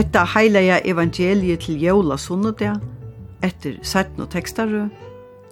Hetta 0.00 0.22
heilaja 0.24 0.78
evangeliet 0.88 1.60
til 1.60 1.82
jævla 1.82 2.16
sunnodag, 2.16 2.78
etter 3.44 3.74
17 3.84 4.30
tekstarø, 4.32 4.86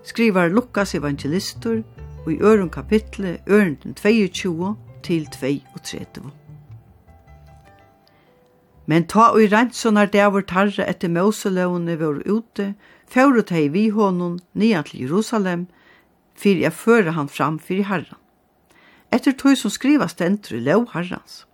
skrivar 0.09 0.49
Lukas 0.49 0.95
evangelistur 0.95 1.83
og 2.25 2.33
i 2.33 2.39
øren 2.41 2.71
kapitlet 2.71 3.45
ørenden 3.45 3.95
22 3.95 4.77
til 5.03 5.27
32. 5.27 6.31
Men 8.87 9.05
ta 9.05 9.29
og 9.37 9.43
i 9.43 9.53
det 9.53 10.13
dævur 10.13 10.41
tarre 10.41 10.89
etter 10.89 11.09
Moseløvene 11.09 12.01
var 12.01 12.23
ute, 12.25 12.75
fævru 13.07 13.43
teg 13.43 13.73
vi 13.73 13.89
hånden 13.89 14.41
nye 14.55 14.83
til 14.83 15.01
Jerusalem, 15.01 15.67
fyrir 16.35 16.61
jeg 16.61 16.73
fører 16.73 17.11
han 17.11 17.29
fram 17.29 17.59
fyrir 17.59 17.85
herran. 17.85 18.23
Etter 19.13 19.33
tog 19.33 19.57
som 19.57 19.71
skriva 19.71 20.09
stendur 20.09 20.57
i 20.57 20.61
lov 20.61 20.89
herrans. 20.95 21.45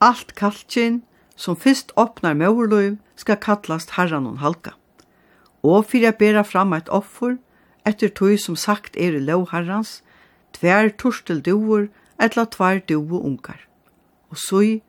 Alt 0.00 0.34
kaltjen, 0.34 1.04
som 1.40 1.56
fyrst 1.56 1.94
opnar 1.96 2.36
møverløyv 2.36 2.98
skal 3.16 3.40
kallast 3.40 3.94
herran 3.96 4.28
og 4.28 4.42
halka. 4.44 4.74
Og 5.64 5.86
fyrir 5.88 6.10
jeg 6.10 6.18
bera 6.20 6.42
fram 6.44 6.74
eit 6.76 6.88
offer, 6.92 7.38
etter 7.88 8.12
tog 8.12 8.36
som 8.40 8.56
sagt 8.56 8.96
er 8.96 9.16
i 9.16 9.22
lov 9.24 9.48
herrans, 9.52 10.00
tver 10.52 10.92
torstel 11.00 11.40
duer, 11.44 11.88
etla 12.20 12.44
tver 12.44 12.82
duo 12.84 13.22
ungar. 13.24 13.60
Og 14.28 14.36
søy, 14.36 14.80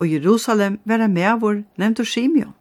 og 0.00 0.08
Jerusalem 0.08 0.78
vera 0.88 1.08
mevor 1.10 1.62
nevnt 1.76 2.00
og 2.00 2.06
Simeon. 2.06 2.54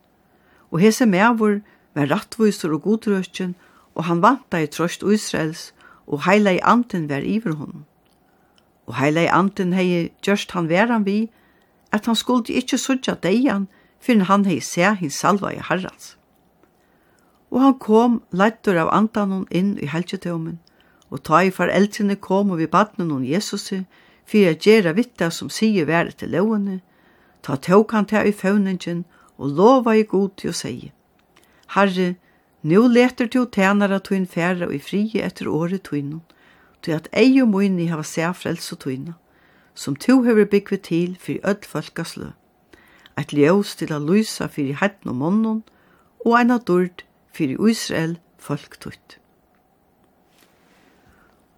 Og 0.72 0.81
hese 0.84 1.06
mevor 1.06 1.62
var 1.95 2.12
rattvoisur 2.12 2.73
og 2.75 2.84
godrøkjen, 2.84 3.56
og 3.95 4.06
han 4.06 4.22
vanta 4.22 4.59
i 4.62 4.68
trøst 4.68 5.03
Israels, 5.03 5.72
og 6.08 6.25
heila 6.28 6.53
i 6.56 6.64
anten 6.64 7.08
var 7.09 7.23
iver 7.23 7.56
honom. 7.56 7.86
Og 8.88 8.95
heila 9.00 9.23
i 9.23 9.31
anten 9.31 9.73
hei 9.73 10.12
gjørst 10.23 10.52
han 10.56 10.70
veran 10.70 11.06
vi, 11.06 11.30
at 11.91 12.05
han 12.05 12.16
skulle 12.16 12.53
ikkje 12.53 12.77
sudja 12.77 13.16
deian 13.23 13.67
fyrir 13.99 14.27
han 14.30 14.45
hei 14.45 14.59
se 14.61 14.93
hin 14.99 15.11
salva 15.11 15.53
i 15.53 15.61
herrans. 15.69 16.16
Og 17.52 17.61
han 17.63 17.77
kom 17.79 18.21
leittur 18.31 18.77
av 18.77 18.91
andanon 18.94 19.47
inn 19.49 19.77
i 19.79 19.88
helgetømen, 19.88 20.59
og 21.09 21.23
ta 21.23 21.44
i 21.44 21.53
foreldrene 21.53 22.17
kom 22.19 22.52
og 22.52 22.59
vi 22.61 22.67
badnen 22.67 23.13
om 23.16 23.23
Jesus 23.23 23.69
fyrir 24.27 24.52
a 24.52 24.59
gjerra 24.59 24.94
vitta 24.94 25.29
som 25.31 25.49
sier 25.49 25.88
være 25.88 26.11
til 26.19 26.35
lovene, 26.35 26.81
ta 27.41 27.55
tåk 27.55 27.95
han 27.95 28.05
til 28.05 28.27
i 28.27 28.35
fauningen 28.35 29.05
og 29.38 29.53
lova 29.59 29.95
i 29.95 30.03
god 30.03 30.35
til 30.38 30.51
å 30.51 30.57
seie. 30.57 30.91
Herre, 31.75 32.16
nu 32.62 32.88
leter 32.88 33.28
til 33.31 33.47
tænare 33.47 34.00
tøyn 34.03 34.28
færa 34.28 34.67
og 34.67 34.75
i 34.75 34.81
frie 34.83 35.23
etter 35.23 35.47
året 35.47 35.85
tøynon, 35.88 36.23
til 36.81 36.97
at 36.97 37.07
ei 37.13 37.39
og 37.41 37.51
moini 37.53 37.88
hava 37.88 38.03
seg 38.03 38.35
frelse 38.35 38.75
tøyna 38.75 39.16
som 39.77 39.95
to 39.95 40.23
hever 40.23 40.45
byggve 40.45 40.77
til 40.77 41.17
fyrir 41.21 41.45
öll 41.45 41.65
folkaslø. 41.69 42.31
Eit 43.17 43.33
ljós 43.33 43.75
til 43.77 43.93
a 43.93 43.99
lysa 44.01 44.47
fyrir 44.47 44.79
hætten 44.81 45.09
og 45.09 45.15
månnen, 45.15 45.63
og 46.25 46.33
eina 46.39 46.57
dord 46.57 47.05
fyrir 47.33 47.61
Israel 47.69 48.17
folktutt. 48.38 49.19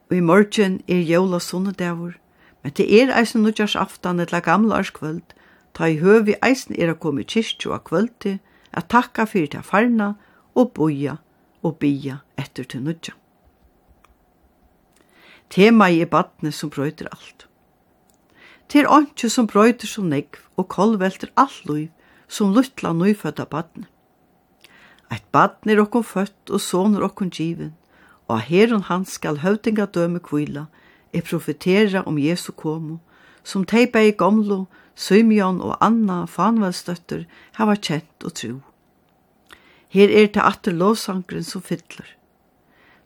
Og 0.09 0.17
i 0.17 0.19
morgen 0.19 0.81
er 0.87 0.99
jævla 0.99 1.39
sunnedavur, 1.39 2.11
men 2.63 2.71
det 2.75 3.01
er 3.01 3.15
eisen 3.15 3.43
nudjars 3.43 3.75
aftan 3.75 4.19
etla 4.19 4.39
gamla 4.39 4.81
arskvöld, 4.83 5.35
ta 5.73 5.87
i 5.87 5.99
høvi 6.03 6.35
eisen 6.43 6.75
er 6.75 6.91
a 6.91 6.93
komi 6.93 7.23
kyrkju 7.23 7.71
a 7.71 7.79
kvöldi, 7.79 8.37
a 8.73 8.81
takka 8.81 9.25
fyrir 9.25 9.47
ta 9.47 9.61
farna 9.61 10.13
og 10.55 10.73
boja 10.73 11.15
og 11.63 11.77
bia 11.79 12.19
etter 12.37 12.63
til 12.63 12.83
nudja. 12.83 13.13
Tema 15.49 15.87
i 15.87 16.01
er 16.01 16.11
badne 16.11 16.51
som 16.51 16.69
brøyder 16.69 17.07
alt 17.11 17.48
til 18.69 18.87
åndsje 18.87 19.29
som 19.33 19.47
brøyder 19.49 19.89
som 19.89 20.09
negv 20.11 20.37
og 20.57 20.67
kolvelter 20.69 21.31
all 21.37 21.55
liv 21.65 21.89
som 22.29 22.53
luttla 22.53 22.93
nøyfødda 22.93 23.45
badne. 23.49 23.87
Eit 25.09 25.25
badn 25.33 25.71
er 25.73 25.81
okkon 25.81 26.05
født 26.05 26.53
og 26.53 26.61
sonur 26.61 27.07
okkon 27.07 27.31
given, 27.33 27.73
og 28.29 28.43
herren 28.45 28.85
hans 28.85 29.15
skal 29.17 29.41
høvdinga 29.41 29.87
døme 29.89 30.19
kvila, 30.21 30.67
er 31.13 31.25
profetera 31.25 32.03
om 32.05 32.19
Jesu 32.21 32.51
komo, 32.51 32.99
som 33.43 33.65
teipa 33.65 34.03
i 34.05 34.11
gomlo, 34.11 34.65
Symion 34.99 35.61
og 35.63 35.77
Anna 35.81 36.25
fanvelstøtter 36.27 37.23
hava 37.55 37.75
kjent 37.79 38.25
og 38.27 38.33
tro. 38.35 38.57
Her 39.89 40.11
er 40.11 40.27
det 40.27 40.43
atter 40.43 40.75
lovsangren 40.75 41.43
som 41.47 41.63
fytler, 41.65 42.05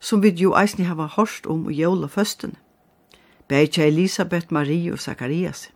som 0.00 0.20
vi 0.20 0.34
jo 0.36 0.52
eisni 0.58 0.84
hava 0.84 1.06
hårst 1.06 1.46
om 1.46 1.64
og 1.70 1.72
jævla 1.72 2.10
føstene. 2.10 2.58
Beitja 3.48 3.86
Elisabeth, 3.86 4.52
Marie 4.52 4.92
og 4.92 4.98
Zacharias. 4.98 5.70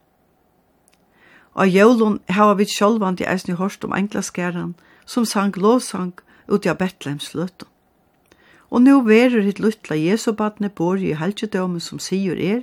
Og 1.54 1.68
jólun 1.68 2.20
hava 2.30 2.54
vi 2.54 2.68
sjálvandi 2.70 3.26
eisni 3.26 3.56
hårst 3.58 3.84
om 3.84 3.92
englaskæran 3.92 4.74
som 5.06 5.24
sang 5.24 5.56
lovsang 5.56 6.14
ut 6.48 6.66
av 6.66 6.78
Betlehems 6.78 7.34
løtun. 7.34 7.68
Og 8.70 8.82
nu 8.82 9.00
verur 9.04 9.42
hitt 9.44 9.60
luttla 9.60 9.96
Jesu 9.96 10.32
badne 10.32 10.68
bor 10.68 11.00
i 11.00 11.14
helgedømen 11.16 11.80
som 11.80 11.98
sier 11.98 12.36
er, 12.36 12.62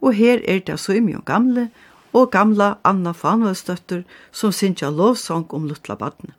og 0.00 0.14
her 0.14 0.40
er 0.48 0.60
det 0.60 0.80
så 0.80 0.92
og 0.92 1.24
gamle, 1.24 1.70
og 2.12 2.30
gamla 2.30 2.78
Anna 2.84 3.12
Fanvelsdøtter 3.12 4.04
som 4.32 4.52
synsja 4.52 4.90
lovsang 4.90 5.46
om 5.52 5.68
luttla 5.68 5.96
badne. 5.96 6.32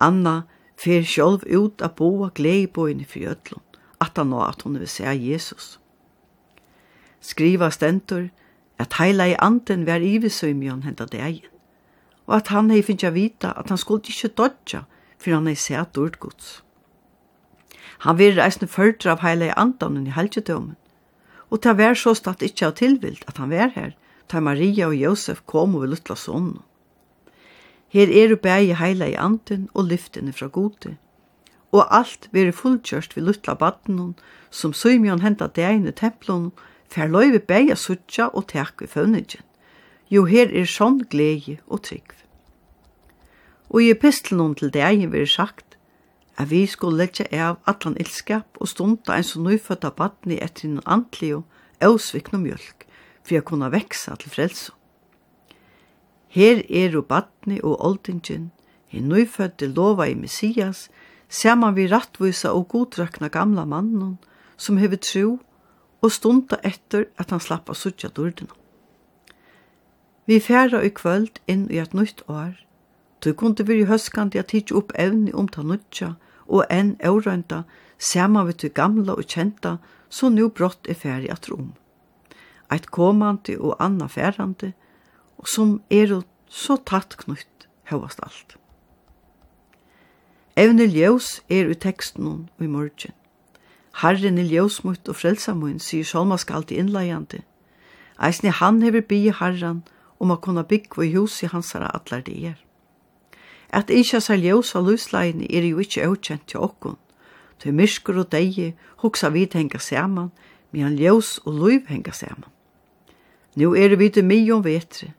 Anna 0.00 0.42
fer 0.76 1.02
sjálv 1.02 1.42
ut 1.46 1.82
av 1.82 1.96
boa 1.96 2.30
gleibåin 2.34 3.00
i 3.00 3.04
fjöllun, 3.04 3.62
at 4.00 4.16
han 4.16 4.30
nå 4.30 4.42
at 4.44 4.62
hun 4.62 4.78
vil 4.78 4.88
se 4.88 5.04
Jesus 5.04 5.78
skriva 7.20 7.70
stendur 7.70 8.28
at 8.78 8.98
heila 8.98 9.26
i 9.28 9.36
anden 9.38 9.86
var 9.86 10.04
ivisøymjon 10.04 10.84
henda 10.86 11.06
degen, 11.10 11.50
og 12.26 12.36
at 12.36 12.52
han 12.54 12.70
hei 12.70 12.82
finnja 12.82 13.10
vita 13.10 13.52
at 13.56 13.68
han 13.72 13.80
skulle 13.80 14.06
ikkje 14.06 14.34
dodja 14.38 14.84
for 15.18 15.34
han 15.34 15.48
hei 15.50 15.56
sett 15.58 15.98
ord. 15.98 16.18
Han 18.06 18.18
vir 18.18 18.36
reisne 18.38 18.68
fyrtra 18.70 19.16
av 19.16 19.24
heila 19.24 19.48
i 19.48 19.56
andanen 19.56 20.06
i 20.06 20.14
helgedømen, 20.14 20.76
og 21.50 21.62
ta 21.64 21.74
vær 21.74 21.96
så 21.98 22.14
statt 22.14 22.44
ikkje 22.44 22.68
av 22.68 22.76
tilvild 22.78 23.24
at 23.26 23.40
han 23.42 23.50
vær 23.50 23.72
her, 23.74 23.96
ta 24.28 24.40
Maria 24.44 24.90
og 24.90 24.96
Josef 24.96 25.42
kom 25.46 25.74
og 25.74 25.86
vil 25.86 25.96
utla 25.96 26.14
sonen. 26.14 26.58
Her 27.88 28.10
er 28.12 28.28
du 28.28 28.36
bæg 28.36 28.74
heila 28.76 29.08
i 29.08 29.16
anden 29.16 29.68
og 29.72 29.88
lyftene 29.88 30.32
fra 30.36 30.50
gode, 30.52 30.94
og 31.72 31.88
alt 31.92 32.28
veri 32.32 32.52
fullkjørst 32.52 33.16
vi 33.16 33.24
lutla 33.24 33.54
badnen, 33.56 34.14
som 34.50 34.74
søymjon 34.76 35.24
henta 35.24 35.48
degen 35.48 35.88
i 35.88 35.92
templon, 35.92 36.52
fer 36.88 37.08
løyve 37.08 37.40
bæg 37.40 37.72
a 37.72 37.76
suttja 37.76 38.28
og 38.32 38.48
tek 38.48 38.82
i 38.82 38.86
føvningin. 38.86 39.44
Jo 40.10 40.24
her 40.24 40.48
er 40.48 40.68
sånn 40.68 41.02
glede 41.12 41.58
og 41.66 41.82
trygg. 41.84 42.14
Og 43.68 43.82
i 43.84 43.90
epistelen 43.92 44.54
til 44.56 44.72
degin 44.72 45.12
veri 45.12 45.28
sagt 45.28 45.76
at 46.38 46.48
vi 46.50 46.62
skulle 46.66 47.02
leggja 47.02 47.26
av 47.34 47.58
allan 47.68 47.98
ilskap 48.00 48.60
og 48.62 48.70
stunda 48.70 49.16
eins 49.18 49.34
og 49.36 49.44
nøyfødda 49.44 49.90
badni 49.98 50.38
etter 50.40 50.68
en 50.68 50.80
antlig 50.86 51.34
og 51.36 51.44
eusvikn 51.84 52.38
og 52.38 52.44
mjölk, 52.46 52.86
for 53.26 53.40
å 53.40 53.44
kunne 53.44 53.72
veksa 53.74 54.14
til 54.16 54.32
frelso. 54.32 54.72
Her 56.28 56.62
er 56.68 56.94
jo 56.94 57.02
badni 57.02 57.58
og 57.64 57.82
oldingen, 57.84 58.50
en 58.92 59.10
nøyfødde 59.10 59.68
lova 59.74 60.06
i 60.08 60.14
Messias, 60.14 60.86
saman 61.28 61.76
vi 61.76 61.88
rattvisa 61.90 62.54
og 62.54 62.68
godrakna 62.72 63.28
gamla 63.28 63.66
mannen, 63.68 64.16
som 64.56 64.78
hever 64.78 65.00
tro 65.02 65.38
og 66.02 66.12
stunda 66.12 66.60
etter 66.64 67.08
at 67.18 67.30
han 67.30 67.42
slapp 67.42 67.70
av 67.70 67.76
suttja 67.76 68.08
dordina. 68.08 68.54
Vi 70.26 70.40
færa 70.40 70.82
i 70.84 70.92
kvöld 70.92 71.40
inn 71.48 71.66
i 71.70 71.78
et 71.78 71.94
nytt 71.94 72.22
år, 72.28 72.54
Du 73.24 73.32
kunde 73.34 73.66
veri 73.66 73.86
høskandi 73.88 74.38
at 74.38 74.52
tidsi 74.52 74.76
opp 74.78 74.92
evni 74.94 75.32
om 75.34 75.48
ta 75.50 75.64
nutja 75.66 76.12
og 76.46 76.64
enn 76.70 76.94
eurøynda, 77.04 77.64
saman 77.98 78.46
vi 78.46 78.54
til 78.54 78.70
gamla 78.70 79.16
og 79.18 79.26
kjenta, 79.26 79.78
så 80.08 80.30
nu 80.30 80.48
brott 80.48 80.86
er 80.88 80.94
færi 80.94 81.28
at 81.28 81.50
rom. 81.50 81.74
Eit 82.70 82.90
komandi 82.94 83.56
og 83.58 83.76
anna 83.82 84.06
færandi, 84.06 84.70
og 85.38 85.50
som 85.50 85.80
er 85.90 86.20
så 86.48 86.78
tatt 86.86 87.18
knutt 87.18 87.68
høvast 87.90 88.22
alt. 88.22 88.56
Evne 90.56 90.86
ljøs 90.86 91.40
er 91.50 91.70
i 91.70 91.74
teksten 91.74 92.26
og 92.26 92.64
i 92.64 92.70
morgen. 92.70 93.17
Herren 93.98 94.38
er 94.38 94.46
ljøsmutt 94.46 95.08
og 95.10 95.16
frelsamun, 95.18 95.80
sier 95.82 96.06
Sjolmaskalt 96.06 96.70
i 96.70 96.78
innleiande. 96.78 97.40
Eisne 98.22 98.52
han 98.54 98.78
hever 98.82 99.02
bi 99.02 99.24
Herren 99.34 99.80
om 100.22 100.30
å 100.30 100.38
kunne 100.42 100.62
bygge 100.66 101.02
i 101.06 101.12
hus 101.16 101.40
i 101.42 101.50
hansara 101.50 101.90
atler 101.94 102.22
det 102.26 102.36
er. 102.52 102.58
At 103.74 103.90
ikkje 103.90 104.20
seg 104.24 104.44
ljøs 104.46 104.70
av 104.78 104.86
lusleine 104.86 105.48
er 105.50 105.66
jo 105.66 105.82
ikkje 105.82 106.06
avkjent 106.06 106.46
til 106.46 106.62
okkon. 106.68 106.94
Til 107.58 107.74
myrskur 107.74 108.20
og 108.22 108.30
deie 108.30 108.72
hoksa 109.02 109.32
vi 109.34 109.48
henga 109.52 109.80
saman, 109.82 110.30
medan 110.70 110.94
ljøs 110.94 111.40
og 111.44 111.58
luiv 111.58 111.90
henga 111.90 112.14
saman. 112.14 112.52
Nå 113.58 113.74
er 113.74 113.96
vi 113.98 114.08
til 114.14 114.24
mye 114.24 114.54
om 114.54 114.62
vetre, 114.62 115.10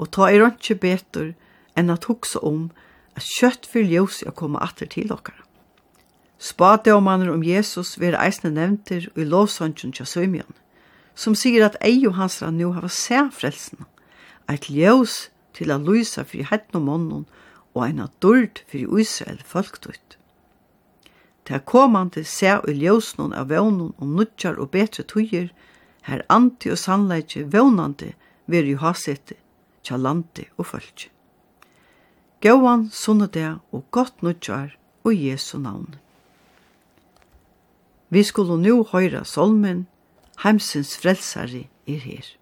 og 0.00 0.08
ta 0.16 0.30
er 0.32 0.46
ikke 0.48 0.80
betur 0.80 1.34
enn 1.76 1.92
at 1.92 2.08
hoksa 2.08 2.40
om 2.40 2.70
at 3.12 3.28
kjøtt 3.28 3.68
vil 3.74 3.92
ljøs 3.92 4.22
i 4.24 4.30
å 4.30 4.36
komme 4.36 4.62
atter 4.64 4.88
til 4.88 5.12
okkara. 5.12 5.49
Spatjómaner 6.40 7.28
om 7.28 7.42
Jesus 7.44 7.98
vil 8.00 8.16
eisne 8.16 8.48
nevntir 8.54 9.10
i 9.12 9.26
lovsåndjen 9.28 9.92
til 9.92 10.06
Søymjan, 10.08 10.54
som 11.14 11.34
sier 11.36 11.66
at 11.66 11.76
ei 11.84 11.98
og 12.08 12.16
hansra 12.16 12.48
nu 12.50 12.70
hava 12.72 12.88
sæ 12.88 13.26
frelsen, 13.36 13.84
eit 14.48 14.70
ljøs 14.72 15.28
til 15.52 15.70
a 15.70 15.76
lysa 15.76 16.24
fyrir 16.24 16.48
hettn 16.48 16.80
og 16.80 16.86
månnen 16.86 17.28
og 17.74 17.84
eina 17.84 18.08
dyrd 18.24 18.64
fyrir 18.72 18.96
Israel 19.04 19.44
folktutt. 19.44 20.16
Ta 21.44 21.58
komandi 21.58 22.24
komande 22.24 22.24
sæ 22.24 22.56
og 22.64 23.36
av 23.36 23.48
vånen 23.52 23.92
om 23.98 24.16
nutjar 24.16 24.56
og 24.56 24.70
betre 24.70 25.04
tøyer, 25.04 25.52
her 26.08 26.22
anti 26.28 26.70
og 26.70 26.78
sannleikje 26.78 27.52
vevnande 27.52 28.14
ver 28.46 28.64
jo 28.64 28.78
hasete, 28.78 29.34
tja 29.84 29.96
landi 29.96 30.48
og 30.56 30.66
fölkje. 30.72 31.10
Gåan 32.40 32.88
sunnudag 32.90 33.60
og 33.72 33.84
gott 33.90 34.22
nutjar 34.22 34.78
og 35.04 35.14
Jesu 35.14 35.58
navn. 35.58 36.00
Vi 38.10 38.22
skulle 38.22 38.58
nu 38.58 38.82
høyra 38.92 39.24
solmen, 39.24 39.86
heimsins 40.42 40.96
frelsari 40.98 41.68
er 41.86 42.00
her. 42.02 42.39